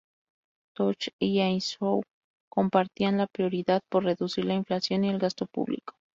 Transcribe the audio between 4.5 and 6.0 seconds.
inflación y el gasto público.